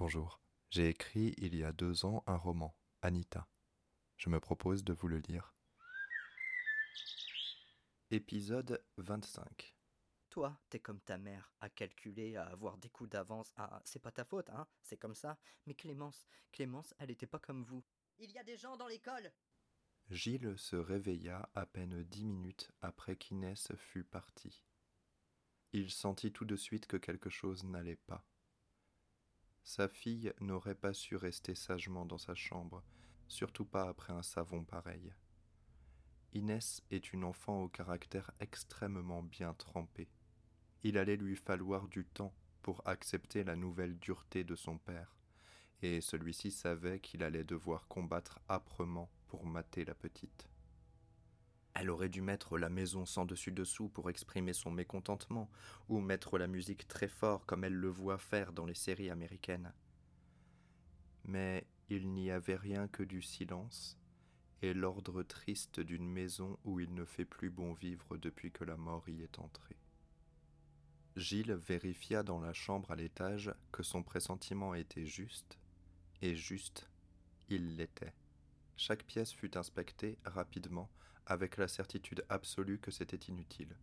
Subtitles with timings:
[0.00, 0.40] Bonjour.
[0.70, 3.46] J'ai écrit il y a deux ans un roman, Anita.
[4.16, 5.54] Je me propose de vous le lire.
[8.10, 9.76] Épisode 25.
[10.30, 13.82] Toi, t'es comme ta mère, à calculer, à avoir des coups d'avance, à...
[13.84, 15.38] C'est pas ta faute, hein, c'est comme ça.
[15.66, 17.84] Mais Clémence, Clémence, elle était pas comme vous.
[18.16, 19.30] Il y a des gens dans l'école
[20.08, 24.64] Gilles se réveilla à peine dix minutes après qu'Inès fût partie.
[25.74, 28.24] Il sentit tout de suite que quelque chose n'allait pas.
[29.62, 32.82] Sa fille n'aurait pas su rester sagement dans sa chambre,
[33.28, 35.12] surtout pas après un savon pareil.
[36.32, 40.08] Inès est une enfant au caractère extrêmement bien trempé.
[40.82, 45.16] Il allait lui falloir du temps pour accepter la nouvelle dureté de son père,
[45.82, 50.49] et celui-ci savait qu'il allait devoir combattre âprement pour mater la petite.
[51.80, 55.50] Elle aurait dû mettre la maison sans dessus-dessous pour exprimer son mécontentement,
[55.88, 59.72] ou mettre la musique très fort comme elle le voit faire dans les séries américaines.
[61.24, 63.98] Mais il n'y avait rien que du silence
[64.60, 68.76] et l'ordre triste d'une maison où il ne fait plus bon vivre depuis que la
[68.76, 69.78] mort y est entrée.
[71.16, 75.58] Gilles vérifia dans la chambre à l'étage que son pressentiment était juste,
[76.20, 76.90] et juste,
[77.48, 78.12] il l'était.
[78.76, 80.90] Chaque pièce fut inspectée rapidement,
[81.30, 83.76] avec la certitude absolue que c'était inutile.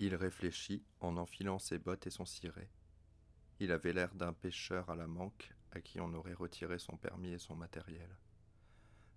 [0.00, 2.68] Il réfléchit en enfilant ses bottes et son ciré.
[3.60, 7.30] Il avait l'air d'un pêcheur à la manque à qui on aurait retiré son permis
[7.30, 8.10] et son matériel.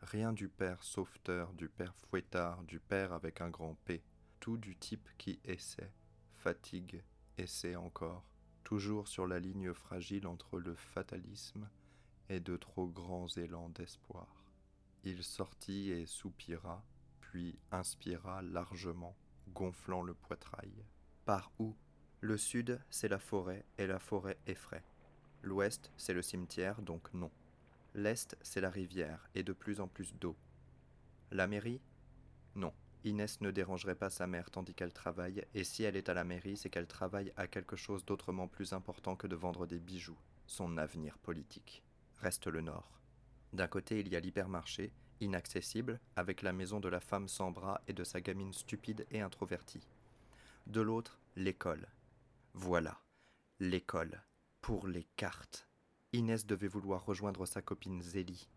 [0.02, 4.04] Rien du père sauveteur, du père fouettard, du père avec un grand P,
[4.40, 5.92] tout du type qui essaie,
[6.36, 7.04] fatigue,
[7.40, 8.30] essaie encore,
[8.64, 11.68] toujours sur la ligne fragile entre le fatalisme
[12.30, 14.44] et de trop grands élans d'espoir.
[15.04, 16.86] Il sortit et soupira,
[17.34, 19.16] puis inspira largement,
[19.56, 20.72] gonflant le poitrail.
[21.26, 21.76] Par où?
[22.22, 24.84] Le sud, c'est la forêt, et la forêt effraie.
[25.42, 27.32] L'ouest, c'est le cimetière, donc non.
[27.96, 30.36] L'est, c'est la rivière, et de plus en plus d'eau.
[31.32, 31.82] La mairie?
[32.54, 32.72] Non.
[33.04, 36.24] Inès ne dérangerait pas sa mère tandis qu'elle travaille, et si elle est à la
[36.24, 40.20] mairie, c'est qu'elle travaille à quelque chose d'autrement plus important que de vendre des bijoux,
[40.46, 41.84] son avenir politique.
[42.20, 43.00] Reste le nord.
[43.54, 47.82] D'un côté, il y a l'hypermarché, inaccessible, avec la maison de la femme sans bras
[47.88, 49.88] et de sa gamine stupide et introvertie.
[50.68, 51.88] De l'autre, l'école.
[52.54, 53.00] Voilà,
[53.60, 54.22] l'école,
[54.62, 55.68] pour les cartes.
[56.14, 58.48] Inès devait vouloir rejoindre sa copine Zélie.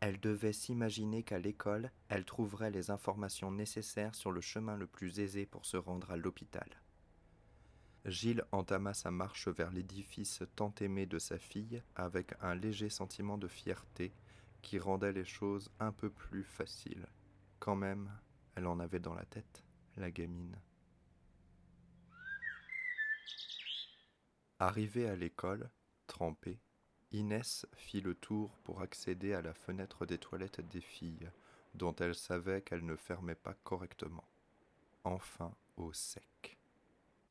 [0.00, 5.18] Elle devait s'imaginer qu'à l'école, elle trouverait les informations nécessaires sur le chemin le plus
[5.18, 6.68] aisé pour se rendre à l'hôpital.
[8.04, 13.38] Gilles entama sa marche vers l'édifice tant aimé de sa fille avec un léger sentiment
[13.38, 14.12] de fierté
[14.68, 17.06] qui rendait les choses un peu plus faciles.
[17.58, 18.12] Quand même,
[18.54, 19.64] elle en avait dans la tête,
[19.96, 20.60] la gamine.
[24.58, 25.70] Arrivée à l'école,
[26.06, 26.60] trempée,
[27.12, 31.30] Inès fit le tour pour accéder à la fenêtre des toilettes des filles,
[31.72, 34.28] dont elle savait qu'elles ne fermaient pas correctement.
[35.02, 36.58] Enfin au sec.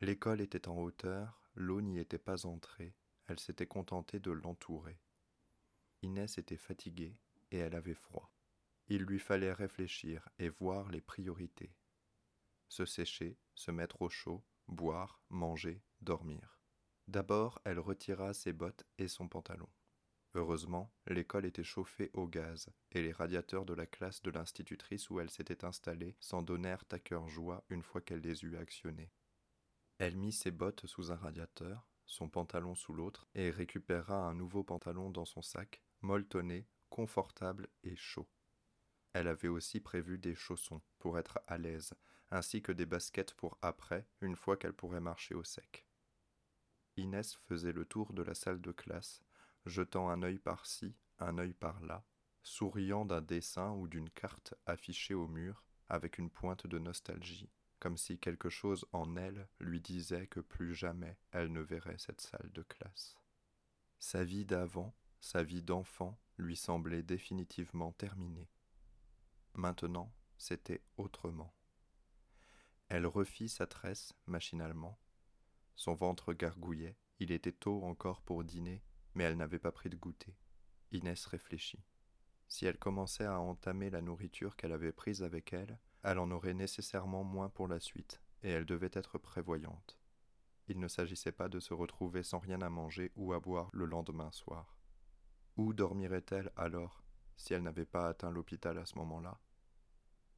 [0.01, 2.95] L'école était en hauteur, l'eau n'y était pas entrée,
[3.27, 4.97] elle s'était contentée de l'entourer.
[6.01, 7.15] Inès était fatiguée
[7.51, 8.31] et elle avait froid.
[8.87, 11.75] Il lui fallait réfléchir et voir les priorités.
[12.69, 16.59] Se sécher, se mettre au chaud, boire, manger, dormir.
[17.07, 19.69] D'abord, elle retira ses bottes et son pantalon.
[20.33, 25.19] Heureusement, l'école était chauffée au gaz, et les radiateurs de la classe de l'institutrice où
[25.19, 29.11] elle s'était installée s'en donnèrent à cœur joie une fois qu'elle les eut actionnés.
[29.97, 34.63] Elle mit ses bottes sous un radiateur, son pantalon sous l'autre, et récupéra un nouveau
[34.63, 38.27] pantalon dans son sac, molletonné, confortable et chaud.
[39.13, 41.93] Elle avait aussi prévu des chaussons pour être à l'aise,
[42.31, 45.85] ainsi que des baskets pour après, une fois qu'elle pourrait marcher au sec.
[46.95, 49.21] Inès faisait le tour de la salle de classe,
[49.67, 52.03] jetant un œil par-ci, un œil par-là,
[52.41, 57.95] souriant d'un dessin ou d'une carte affichée au mur avec une pointe de nostalgie comme
[57.95, 62.49] si quelque chose en elle lui disait que plus jamais elle ne verrait cette salle
[62.53, 63.15] de classe.
[63.99, 68.49] Sa vie d'avant, sa vie d'enfant, lui semblait définitivement terminée.
[69.55, 71.53] Maintenant, c'était autrement.
[72.89, 74.99] Elle refit sa tresse machinalement.
[75.75, 78.83] Son ventre gargouillait, il était tôt encore pour dîner,
[79.15, 80.37] mais elle n'avait pas pris de goûter.
[80.91, 81.83] Inès réfléchit.
[82.47, 86.53] Si elle commençait à entamer la nourriture qu'elle avait prise avec elle, elle en aurait
[86.53, 89.99] nécessairement moins pour la suite, et elle devait être prévoyante.
[90.67, 93.85] Il ne s'agissait pas de se retrouver sans rien à manger ou à boire le
[93.85, 94.76] lendemain soir.
[95.57, 97.03] Où dormirait-elle alors,
[97.35, 99.39] si elle n'avait pas atteint l'hôpital à ce moment-là?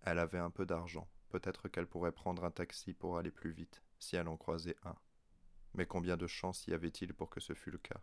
[0.02, 3.84] Elle avait un peu d'argent, peut-être qu'elle pourrait prendre un taxi pour aller plus vite,
[4.00, 4.96] si elle en croisait un.
[5.74, 8.02] Mais combien de chances y avait-il pour que ce fût le cas?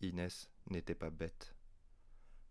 [0.00, 1.54] Inès n'était pas bête.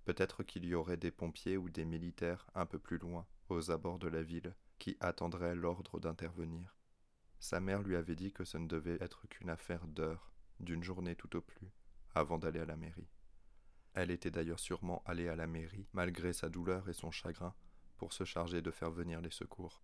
[0.05, 3.99] Peut-être qu'il y aurait des pompiers ou des militaires un peu plus loin, aux abords
[3.99, 6.77] de la ville, qui attendraient l'ordre d'intervenir.
[7.39, 11.15] Sa mère lui avait dit que ce ne devait être qu'une affaire d'heures, d'une journée
[11.15, 11.71] tout au plus,
[12.13, 13.09] avant d'aller à la mairie.
[13.93, 17.53] Elle était d'ailleurs sûrement allée à la mairie, malgré sa douleur et son chagrin,
[17.97, 19.83] pour se charger de faire venir les secours.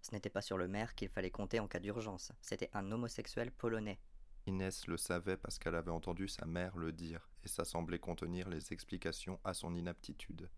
[0.00, 3.52] Ce n'était pas sur le maire qu'il fallait compter en cas d'urgence, c'était un homosexuel
[3.52, 4.00] polonais.
[4.46, 8.48] Inès le savait parce qu'elle avait entendu sa mère le dire, et ça semblait contenir
[8.48, 10.50] les explications à son inaptitude.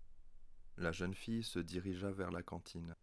[0.76, 2.97] La jeune fille se dirigea vers la cantine.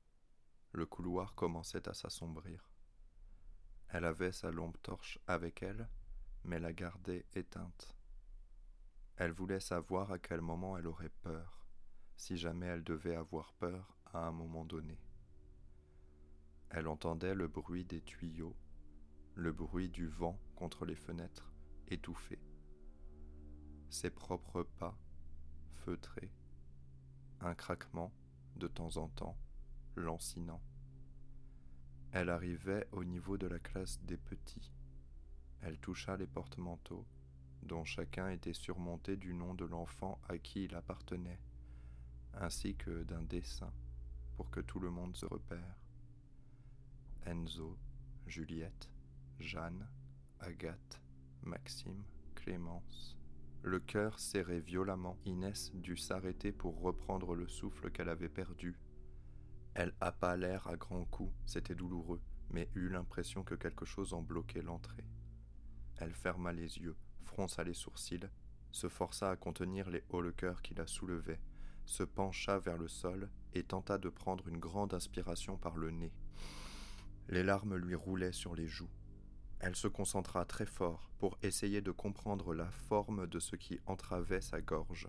[0.71, 2.71] Le couloir commençait à s'assombrir.
[3.89, 5.87] Elle avait sa lampe torche avec elle,
[6.43, 7.95] mais la gardait éteinte.
[9.23, 11.67] Elle voulait savoir à quel moment elle aurait peur,
[12.17, 14.97] si jamais elle devait avoir peur à un moment donné.
[16.71, 18.55] Elle entendait le bruit des tuyaux,
[19.35, 21.53] le bruit du vent contre les fenêtres,
[21.87, 22.39] étouffé.
[23.91, 24.97] Ses propres pas,
[25.85, 26.31] feutrés,
[27.41, 28.11] un craquement,
[28.55, 29.37] de temps en temps,
[29.95, 30.63] lancinant.
[32.11, 34.71] Elle arrivait au niveau de la classe des petits.
[35.61, 37.05] Elle toucha les porte-manteaux,
[37.63, 41.39] dont chacun était surmonté du nom de l'enfant à qui il appartenait,
[42.33, 43.71] ainsi que d'un dessin,
[44.35, 45.77] pour que tout le monde se repère.
[47.25, 47.77] Enzo,
[48.25, 48.89] Juliette,
[49.39, 49.87] Jeanne,
[50.39, 51.01] Agathe,
[51.43, 52.03] Maxime,
[52.35, 53.17] Clémence.
[53.63, 58.75] Le cœur serré violemment, Inès dut s'arrêter pour reprendre le souffle qu'elle avait perdu.
[59.75, 64.21] Elle happa l'air à grands coups, c'était douloureux, mais eut l'impression que quelque chose en
[64.21, 65.05] bloquait l'entrée.
[65.97, 68.29] Elle ferma les yeux, fronça les sourcils,
[68.71, 71.41] se força à contenir les hauts le cœur qui la soulevaient,
[71.85, 76.13] se pencha vers le sol et tenta de prendre une grande inspiration par le nez.
[77.29, 78.89] Les larmes lui roulaient sur les joues.
[79.59, 84.41] Elle se concentra très fort pour essayer de comprendre la forme de ce qui entravait
[84.41, 85.07] sa gorge.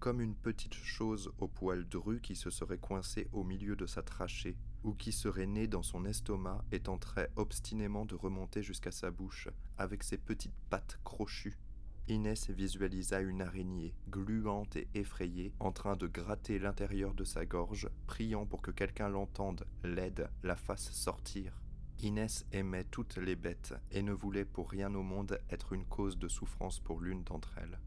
[0.00, 4.02] Comme une petite chose au poil dru qui se serait coincée au milieu de sa
[4.02, 9.10] trachée, ou qui serait née dans son estomac et tenterait obstinément de remonter jusqu'à sa
[9.10, 9.48] bouche
[9.78, 11.58] avec ses petites pattes crochues.
[12.06, 17.88] Inès visualisa une araignée, gluante et effrayée, en train de gratter l'intérieur de sa gorge,
[18.06, 21.58] priant pour que quelqu'un l'entende, l'aide, la fasse sortir.
[22.00, 26.18] Inès aimait toutes les bêtes et ne voulait pour rien au monde être une cause
[26.18, 27.78] de souffrance pour l'une d'entre elles.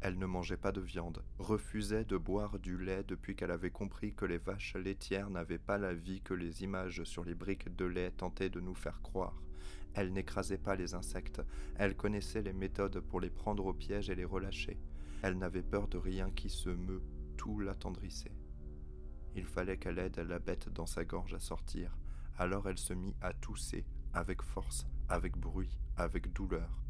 [0.00, 4.14] Elle ne mangeait pas de viande, refusait de boire du lait depuis qu'elle avait compris
[4.14, 7.86] que les vaches laitières n'avaient pas la vie que les images sur les briques de
[7.86, 9.42] lait tentaient de nous faire croire.
[9.94, 11.40] Elle n'écrasait pas les insectes,
[11.76, 14.78] elle connaissait les méthodes pour les prendre au piège et les relâcher.
[15.22, 17.02] Elle n'avait peur de rien qui se meut,
[17.38, 18.36] tout l'attendrissait.
[19.34, 21.96] Il fallait qu'elle aide la bête dans sa gorge à sortir,
[22.38, 26.85] alors elle se mit à tousser, avec force, avec bruit, avec douleur.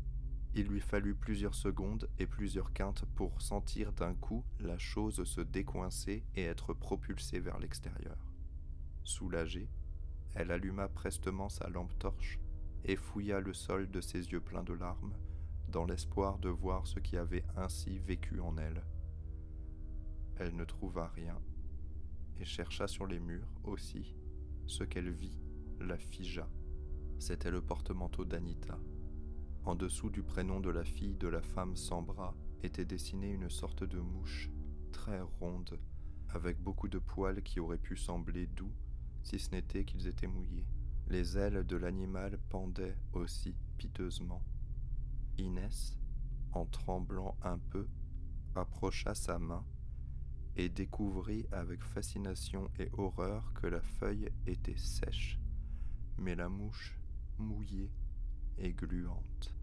[0.59, 5.43] Il lui fallut plusieurs secondes et plusieurs quintes pour sentir d'un coup la chose se
[5.43, 8.17] décoincer et être propulsée vers l'extérieur.
[9.05, 9.69] Soulagée,
[10.35, 12.41] elle alluma prestement sa lampe torche
[12.87, 15.13] et fouilla le sol de ses yeux pleins de larmes,
[15.69, 18.83] dans l'espoir de voir ce qui avait ainsi vécu en elle.
[20.39, 21.39] Elle ne trouva rien,
[22.41, 24.17] et chercha sur les murs aussi.
[24.67, 25.39] Ce qu'elle vit
[25.81, 26.49] la figea.
[27.19, 28.79] C'était le porte-manteau d'Anita.
[29.67, 33.51] En dessous du prénom de la fille de la femme sans bras était dessinée une
[33.51, 34.49] sorte de mouche,
[34.93, 35.81] très ronde,
[36.29, 38.73] avec beaucoup de poils qui auraient pu sembler doux
[39.25, 40.69] si ce n'était qu'ils étaient mouillés.
[41.09, 44.45] Les ailes de l'animal pendaient aussi piteusement.
[45.37, 45.99] Inès,
[46.53, 47.89] en tremblant un peu,
[48.55, 49.65] approcha sa main
[50.55, 55.41] et découvrit avec fascination et horreur que la feuille était sèche,
[56.19, 56.97] mais la mouche
[57.39, 57.91] mouillée
[58.59, 59.56] et gluante.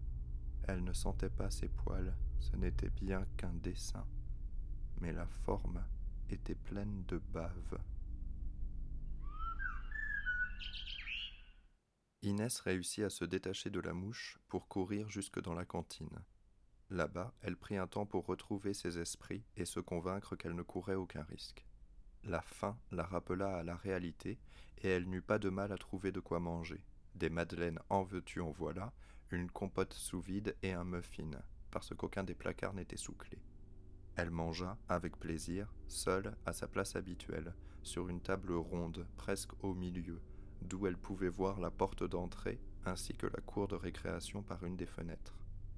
[0.67, 4.05] Elle ne sentait pas ses poils, ce n'était bien qu'un dessin,
[5.01, 5.83] mais la forme
[6.29, 7.79] était pleine de bave.
[12.21, 16.23] Inès réussit à se détacher de la mouche pour courir jusque dans la cantine.
[16.89, 20.95] Là-bas, elle prit un temps pour retrouver ses esprits et se convaincre qu'elle ne courait
[20.95, 21.65] aucun risque.
[22.23, 24.39] La faim la rappela à la réalité,
[24.77, 26.85] et elle n'eut pas de mal à trouver de quoi manger.
[27.15, 28.91] Des madeleines en veux-tu en voilà,
[29.31, 31.31] une compote sous vide et un muffin,
[31.71, 33.39] parce qu'aucun des placards n'était sous clé.
[34.15, 39.73] Elle mangea, avec plaisir, seule, à sa place habituelle, sur une table ronde, presque au
[39.73, 40.21] milieu,
[40.61, 44.75] d'où elle pouvait voir la porte d'entrée ainsi que la cour de récréation par une
[44.75, 45.37] des fenêtres.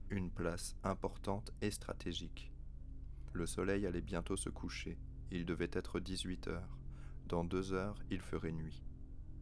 [0.09, 2.51] Une place importante et stratégique.
[3.33, 4.97] Le soleil allait bientôt se coucher,
[5.31, 6.77] il devait être 18 heures.
[7.27, 8.83] Dans deux heures, il ferait nuit.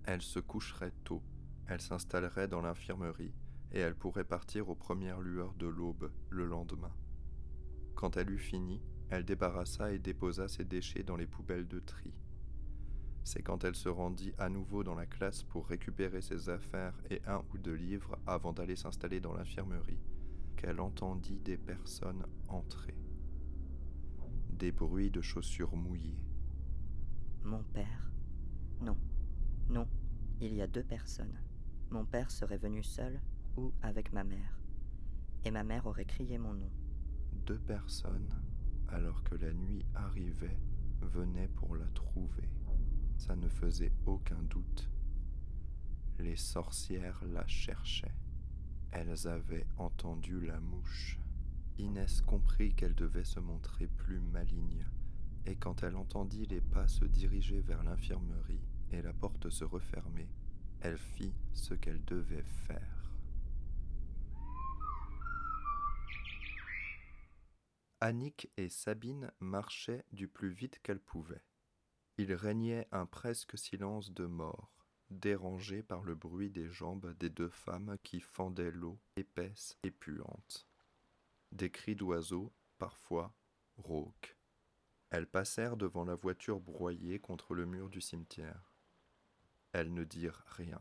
[0.05, 1.21] Elle se coucherait tôt,
[1.67, 3.33] elle s'installerait dans l'infirmerie,
[3.71, 6.93] et elle pourrait partir aux premières lueurs de l'aube le lendemain.
[7.95, 12.13] Quand elle eut fini, elle débarrassa et déposa ses déchets dans les poubelles de tri.
[13.23, 17.21] C'est quand elle se rendit à nouveau dans la classe pour récupérer ses affaires et
[17.25, 19.99] un ou deux livres avant d'aller s'installer dans l'infirmerie
[20.57, 22.95] qu'elle entendit des personnes entrer.
[24.49, 26.23] Des bruits de chaussures mouillées.
[27.43, 28.11] Mon père
[28.81, 28.97] Non,
[29.69, 29.87] non,
[30.39, 31.37] il y a deux personnes.
[31.93, 33.21] Mon père serait venu seul
[33.55, 34.57] ou avec ma mère.
[35.45, 36.71] Et ma mère aurait crié mon nom.
[37.45, 38.33] Deux personnes,
[38.87, 40.57] alors que la nuit arrivait,
[41.01, 42.49] venaient pour la trouver.
[43.17, 44.89] Ça ne faisait aucun doute.
[46.17, 48.15] Les sorcières la cherchaient.
[48.91, 51.19] Elles avaient entendu la mouche.
[51.77, 54.87] Inès comprit qu'elle devait se montrer plus maligne,
[55.45, 60.27] et quand elle entendit les pas se diriger vers l'infirmerie et la porte se refermer,
[60.83, 63.09] elle fit ce qu'elle devait faire.
[68.01, 71.45] Annick et Sabine marchaient du plus vite qu'elles pouvaient.
[72.17, 77.49] Il régnait un presque silence de mort, dérangé par le bruit des jambes des deux
[77.49, 80.67] femmes qui fendaient l'eau épaisse et puante.
[81.53, 83.33] Des cris d'oiseaux, parfois
[83.77, 84.37] rauques.
[85.11, 88.72] Elles passèrent devant la voiture broyée contre le mur du cimetière.
[89.73, 90.79] Elles ne dirent rien.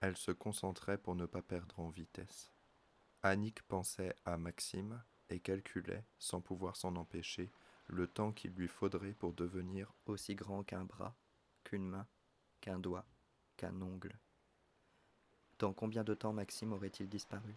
[0.00, 2.52] Elles se concentraient pour ne pas perdre en vitesse.
[3.22, 7.50] Annick pensait à Maxime et calculait, sans pouvoir s'en empêcher,
[7.86, 11.16] le temps qu'il lui faudrait pour devenir aussi grand qu'un bras,
[11.64, 12.06] qu'une main,
[12.60, 13.06] qu'un doigt,
[13.56, 14.18] qu'un ongle.
[15.58, 17.54] Dans combien de temps Maxime aurait-il disparu?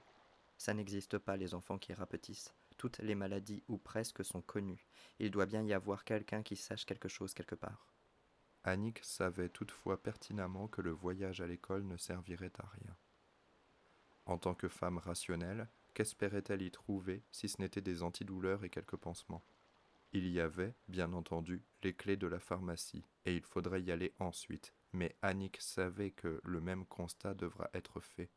[0.57, 2.53] Ça n'existe pas les enfants qui rapetissent.
[2.77, 4.87] Toutes les maladies ou presque sont connues.
[5.19, 7.87] Il doit bien y avoir quelqu'un qui sache quelque chose quelque part.
[8.63, 12.95] Annick savait toutefois pertinemment que le voyage à l'école ne servirait à rien.
[14.25, 18.97] En tant que femme rationnelle, qu'espérait-elle y trouver si ce n'était des antidouleurs et quelques
[18.97, 19.43] pansements?
[20.13, 24.13] Il y avait, bien entendu, les clés de la pharmacie, et il faudrait y aller
[24.19, 28.29] ensuite, mais Annick savait que le même constat devra être fait.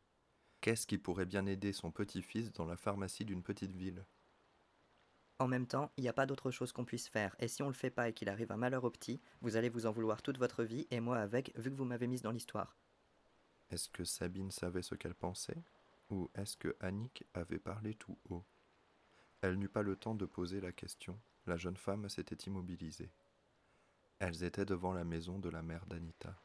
[0.61, 4.05] Qu'est-ce qui pourrait bien aider son petit-fils dans la pharmacie d'une petite ville?
[5.41, 7.69] En même temps, il n'y a pas d'autre chose qu'on puisse faire, et si on
[7.69, 10.23] le fait pas et qu'il arrive un malheur au petit, vous allez vous en vouloir
[10.23, 12.77] toute votre vie, et moi avec, vu que vous m'avez mise dans l'histoire.
[13.71, 15.63] Est-ce que Sabine savait ce qu'elle pensait
[16.11, 18.45] Ou est-ce que Annick avait parlé tout haut?
[19.41, 23.11] Elle n'eut pas le temps de poser la question, la jeune femme s'était immobilisée.
[24.21, 26.37] Elles étaient devant la maison de la mère d'Anita.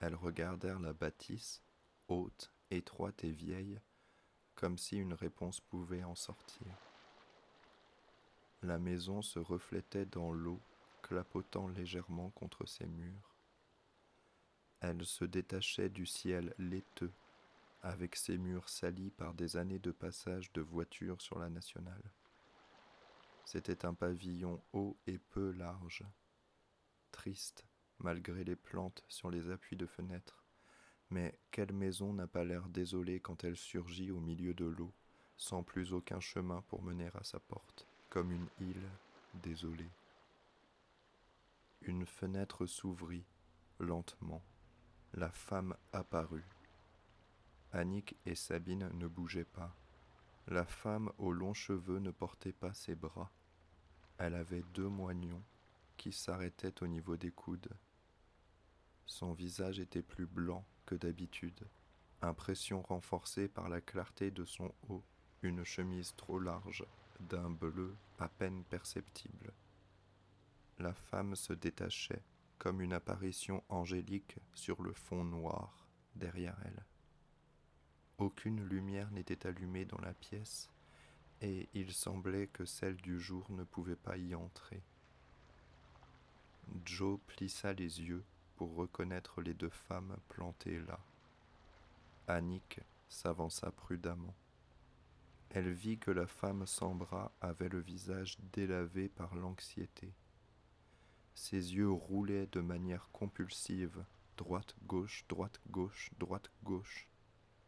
[0.00, 1.62] Elles regardèrent la bâtisse,
[2.08, 3.80] haute, étroite et vieille,
[4.56, 6.66] comme si une réponse pouvait en sortir.
[8.64, 10.58] La maison se reflétait dans l'eau,
[11.02, 13.34] clapotant légèrement contre ses murs.
[14.80, 17.12] Elle se détachait du ciel laiteux,
[17.82, 22.10] avec ses murs salis par des années de passage de voitures sur la nationale.
[23.44, 26.02] C'était un pavillon haut et peu large,
[27.12, 27.66] triste
[27.98, 30.42] malgré les plantes sur les appuis de fenêtres.
[31.10, 34.94] Mais quelle maison n'a pas l'air désolée quand elle surgit au milieu de l'eau,
[35.36, 38.88] sans plus aucun chemin pour mener à sa porte, comme une île
[39.42, 39.90] désolée.
[41.80, 43.24] Une fenêtre s'ouvrit,
[43.80, 44.40] lentement.
[45.14, 46.46] La femme apparut.
[47.72, 49.74] Annick et Sabine ne bougeaient pas.
[50.46, 53.32] La femme aux longs cheveux ne portait pas ses bras.
[54.18, 55.42] Elle avait deux moignons
[55.96, 57.72] qui s'arrêtaient au niveau des coudes.
[59.06, 61.66] Son visage était plus blanc que d'habitude,
[62.22, 65.02] impression renforcée par la clarté de son haut,
[65.42, 66.84] une chemise trop large,
[67.20, 69.52] d'un bleu à peine perceptible.
[70.78, 72.22] La femme se détachait
[72.58, 76.84] comme une apparition angélique sur le fond noir derrière elle.
[78.18, 80.70] Aucune lumière n'était allumée dans la pièce,
[81.40, 84.82] et il semblait que celle du jour ne pouvait pas y entrer.
[86.84, 88.24] Joe plissa les yeux
[88.56, 90.98] pour reconnaître les deux femmes plantées là.
[92.28, 94.34] Annick s'avança prudemment.
[95.56, 100.12] Elle vit que la femme sans bras avait le visage délavé par l'anxiété.
[101.36, 104.04] Ses yeux roulaient de manière compulsive,
[104.36, 107.06] droite-gauche, droite-gauche, droite-gauche.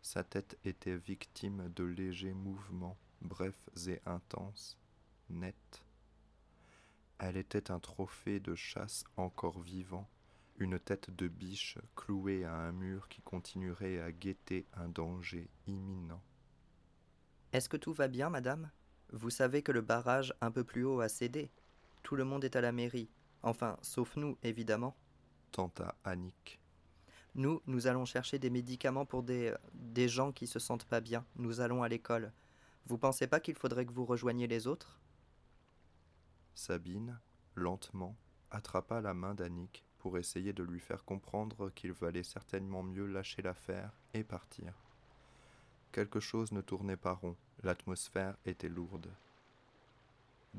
[0.03, 4.77] Sa tête était victime de légers mouvements, brefs et intenses,
[5.31, 5.85] nets.
[7.19, 10.11] Elle était un trophée de chasse encore vivant,
[10.59, 16.21] une tête de biche clouée à un mur qui continuerait à guetter un danger imminent.
[17.53, 18.71] Est-ce que tout va bien, madame?
[19.13, 21.51] Vous savez que le barrage un peu plus haut a cédé.
[22.03, 23.09] Tout le monde est à la mairie.
[23.43, 24.97] Enfin, sauf nous, évidemment.
[25.53, 26.61] Tenta Annick.
[27.35, 31.25] Nous, nous allons chercher des médicaments pour des, des gens qui se sentent pas bien.
[31.37, 32.33] Nous allons à l'école.
[32.87, 35.01] Vous pensez pas qu'il faudrait que vous rejoigniez les autres?
[36.55, 37.21] Sabine,
[37.55, 38.17] lentement,
[38.51, 43.43] attrapa la main d'Annick pour essayer de lui faire comprendre qu'il valait certainement mieux lâcher
[43.43, 44.86] l'affaire et partir.
[45.97, 49.11] Quelque chose ne tournait pas rond, l'atmosphère était lourde.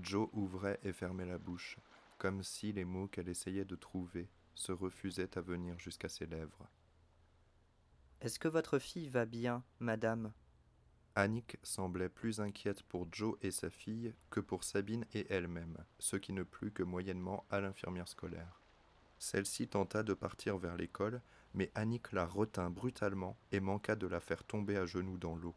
[0.02, 1.78] Joe ouvrait et fermait la bouche,
[2.18, 6.68] comme si les mots qu'elle essayait de trouver se refusaient à venir jusqu'à ses lèvres.
[8.20, 10.34] Est-ce que votre fille va bien, madame?
[11.14, 16.16] Annick semblait plus inquiète pour Joe et sa fille que pour Sabine et elle-même, ce
[16.16, 18.60] qui ne plut que moyennement à l'infirmière scolaire.
[19.20, 21.22] Celle-ci tenta de partir vers l'école,
[21.58, 25.56] mais Annick la retint brutalement et manqua de la faire tomber à genoux dans l'eau.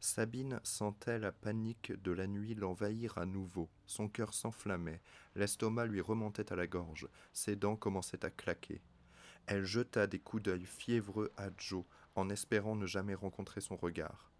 [0.00, 3.70] Sabine sentait la panique de la nuit l'envahir à nouveau.
[3.86, 5.00] Son cœur s'enflammait,
[5.36, 8.82] l'estomac lui remontait à la gorge, ses dents commençaient à claquer.
[9.46, 11.84] Elle jeta des coups d'œil fiévreux à Joe,
[12.16, 14.32] en espérant ne jamais rencontrer son regard.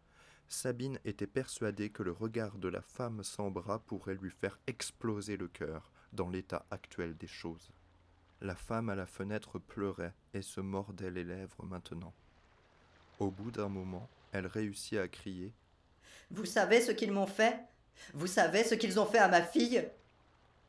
[0.49, 5.37] Sabine était persuadée que le regard de la femme sans bras pourrait lui faire exploser
[5.37, 7.71] le cœur dans l'état actuel des choses.
[8.45, 12.13] La femme à la fenêtre pleurait et se mordait les lèvres maintenant.
[13.19, 15.51] Au bout d'un moment, elle réussit à crier
[16.31, 17.59] Vous savez ce qu'ils m'ont fait?
[18.13, 19.89] Vous savez ce qu'ils ont fait à ma fille?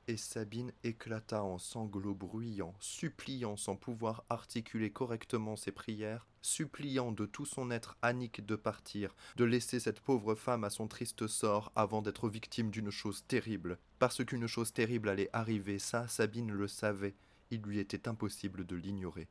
[0.07, 7.25] Et Sabine éclata en sanglots bruyants, suppliant sans pouvoir articuler correctement ses prières, suppliant de
[7.25, 11.73] tout son être Annick de partir, de laisser cette pauvre femme à son triste sort
[11.75, 13.79] avant d'être victime d'une chose terrible.
[13.99, 17.15] Parce qu'une chose terrible allait arriver, ça Sabine le savait,
[17.51, 19.27] il lui était impossible de l'ignorer.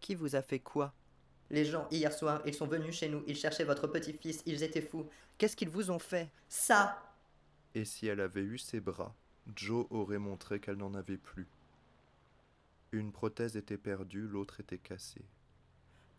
[0.00, 0.92] Qui vous a fait quoi?
[1.50, 4.80] Les gens, hier soir, ils sont venus chez nous, ils cherchaient votre petit-fils, ils étaient
[4.80, 5.06] fous.
[5.38, 6.28] Qu'est-ce qu'ils vous ont fait?
[6.48, 7.14] Ça
[7.74, 9.14] Et si elle avait eu ses bras,
[9.54, 11.46] Joe aurait montré qu'elle n'en avait plus.
[12.92, 15.24] Une prothèse était perdue, l'autre était cassée.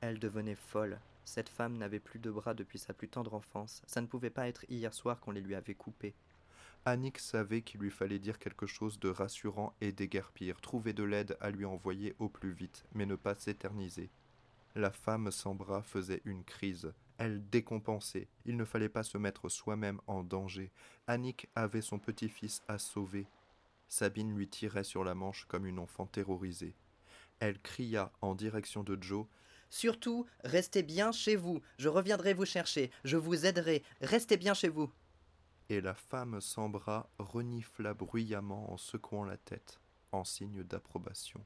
[0.02, 1.00] Elle devenait folle.
[1.26, 3.82] Cette femme n'avait plus de bras depuis sa plus tendre enfance.
[3.88, 6.14] Ça ne pouvait pas être hier soir qu'on les lui avait coupés.
[6.86, 11.38] Annick savait qu'il lui fallait dire quelque chose de rassurant et déguerpir, trouver de l'aide
[11.40, 14.10] à lui envoyer au plus vite, mais ne pas s'éterniser.
[14.76, 16.94] La femme sans bras faisait une crise.
[17.18, 18.28] Elle décompensait.
[18.46, 20.72] Il ne fallait pas se mettre soi-même en danger.
[21.08, 23.28] Annick avait son petit-fils à sauver.
[23.88, 26.76] Sabine lui tirait sur la manche comme une enfant terrorisée.
[27.40, 29.26] Elle cria en direction de Joe.
[29.70, 31.62] Surtout, restez bien chez vous.
[31.78, 32.92] Je reviendrai vous chercher.
[33.04, 33.84] Je vous aiderai.
[34.02, 34.92] Restez bien chez vous.
[35.70, 39.80] Et la femme sans bras renifla bruyamment en secouant la tête,
[40.12, 41.44] en signe d'approbation.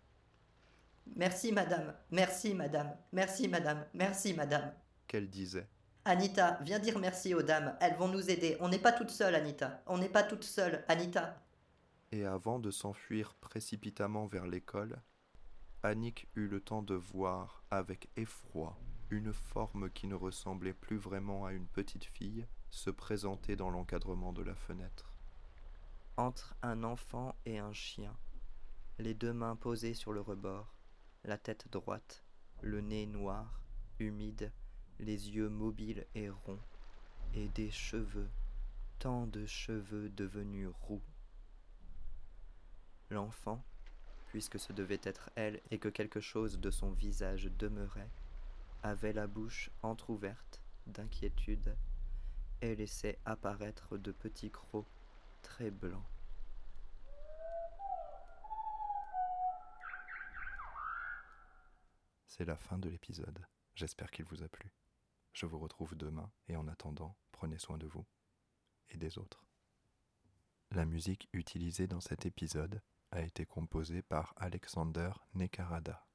[1.15, 1.93] Merci, madame.
[2.12, 2.95] Merci, madame.
[3.12, 3.86] Merci, madame.
[3.93, 4.73] Merci, madame.
[5.08, 5.67] Qu'elle disait.
[6.06, 7.75] Anita, viens dire merci aux dames.
[7.82, 8.58] Elles vont nous aider.
[8.60, 9.82] On n'est pas toutes seules, Anita.
[9.88, 11.41] On n'est pas toutes seules, Anita.
[12.12, 15.01] Et avant de s'enfuir précipitamment vers l'école,
[15.84, 18.77] Annick eut le temps de voir avec effroi
[19.10, 24.34] une forme qui ne ressemblait plus vraiment à une petite fille se présenter dans l'encadrement
[24.34, 25.13] de la fenêtre.
[26.17, 28.15] Entre un enfant et un chien,
[28.99, 30.73] les deux mains posées sur le rebord,
[31.23, 32.23] la tête droite,
[32.62, 33.62] le nez noir,
[33.99, 34.51] humide,
[34.99, 36.60] les yeux mobiles et ronds,
[37.34, 38.30] et des cheveux,
[38.99, 41.03] tant de cheveux devenus roux.
[43.10, 43.63] L'enfant,
[44.27, 48.10] puisque ce devait être elle et que quelque chose de son visage demeurait,
[48.84, 51.75] avait la bouche entr'ouverte d'inquiétude
[52.62, 54.88] et laissait apparaître de petits crocs
[55.41, 56.04] très blancs.
[62.26, 63.46] C'est la fin de l'épisode.
[63.76, 64.72] J'espère qu'il vous a plu.
[65.34, 68.06] Je vous retrouve demain et en attendant, prenez soin de vous
[68.89, 69.46] et des autres.
[70.72, 76.07] La musique utilisée dans cet épisode a été composée par Alexander Nekarada.